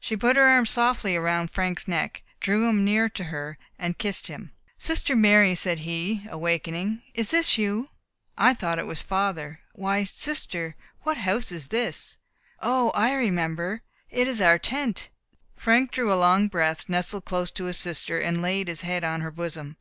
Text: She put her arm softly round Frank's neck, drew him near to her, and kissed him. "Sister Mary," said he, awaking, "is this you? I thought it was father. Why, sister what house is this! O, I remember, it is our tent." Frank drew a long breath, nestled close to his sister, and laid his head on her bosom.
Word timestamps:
She 0.00 0.16
put 0.16 0.36
her 0.36 0.44
arm 0.44 0.64
softly 0.64 1.18
round 1.18 1.50
Frank's 1.50 1.86
neck, 1.86 2.22
drew 2.40 2.66
him 2.70 2.86
near 2.86 3.10
to 3.10 3.24
her, 3.24 3.58
and 3.78 3.98
kissed 3.98 4.26
him. 4.28 4.50
"Sister 4.78 5.14
Mary," 5.14 5.54
said 5.54 5.80
he, 5.80 6.26
awaking, 6.30 7.02
"is 7.12 7.30
this 7.30 7.58
you? 7.58 7.86
I 8.38 8.54
thought 8.54 8.78
it 8.78 8.86
was 8.86 9.02
father. 9.02 9.60
Why, 9.74 10.04
sister 10.04 10.74
what 11.02 11.18
house 11.18 11.52
is 11.52 11.66
this! 11.66 12.16
O, 12.60 12.92
I 12.92 13.12
remember, 13.12 13.82
it 14.08 14.26
is 14.26 14.40
our 14.40 14.58
tent." 14.58 15.10
Frank 15.54 15.90
drew 15.90 16.10
a 16.10 16.14
long 16.16 16.48
breath, 16.48 16.88
nestled 16.88 17.26
close 17.26 17.50
to 17.50 17.64
his 17.66 17.76
sister, 17.76 18.18
and 18.18 18.40
laid 18.40 18.68
his 18.68 18.80
head 18.80 19.04
on 19.04 19.20
her 19.20 19.30
bosom. 19.30 19.76